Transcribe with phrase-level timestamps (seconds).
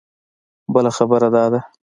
[0.73, 1.59] بله خبره دا ده.